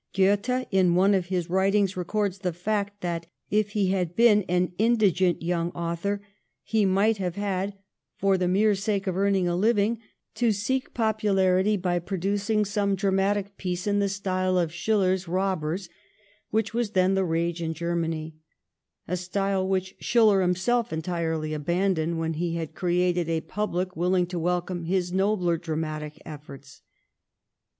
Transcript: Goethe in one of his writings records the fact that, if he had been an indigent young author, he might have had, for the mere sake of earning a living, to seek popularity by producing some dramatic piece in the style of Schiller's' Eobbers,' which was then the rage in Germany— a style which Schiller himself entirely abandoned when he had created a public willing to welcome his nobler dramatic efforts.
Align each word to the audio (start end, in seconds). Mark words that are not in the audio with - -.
Goethe 0.15 0.65
in 0.71 0.95
one 0.95 1.13
of 1.13 1.27
his 1.27 1.47
writings 1.47 1.95
records 1.95 2.39
the 2.39 2.53
fact 2.53 3.01
that, 3.01 3.27
if 3.51 3.73
he 3.73 3.91
had 3.91 4.15
been 4.15 4.41
an 4.49 4.73
indigent 4.79 5.43
young 5.43 5.69
author, 5.73 6.25
he 6.63 6.85
might 6.87 7.17
have 7.17 7.35
had, 7.35 7.77
for 8.17 8.35
the 8.35 8.47
mere 8.47 8.73
sake 8.73 9.05
of 9.05 9.15
earning 9.15 9.47
a 9.47 9.55
living, 9.55 9.99
to 10.33 10.51
seek 10.51 10.95
popularity 10.95 11.77
by 11.77 11.99
producing 11.99 12.65
some 12.65 12.95
dramatic 12.95 13.57
piece 13.57 13.85
in 13.85 13.99
the 13.99 14.09
style 14.09 14.57
of 14.57 14.73
Schiller's' 14.73 15.25
Eobbers,' 15.27 15.87
which 16.49 16.73
was 16.73 16.93
then 16.93 17.13
the 17.13 17.23
rage 17.23 17.61
in 17.61 17.75
Germany— 17.75 18.33
a 19.07 19.15
style 19.15 19.67
which 19.67 19.95
Schiller 19.99 20.41
himself 20.41 20.91
entirely 20.91 21.53
abandoned 21.53 22.17
when 22.17 22.33
he 22.33 22.55
had 22.55 22.73
created 22.73 23.29
a 23.29 23.41
public 23.41 23.95
willing 23.95 24.25
to 24.25 24.39
welcome 24.39 24.85
his 24.85 25.13
nobler 25.13 25.57
dramatic 25.57 26.19
efforts. 26.25 26.81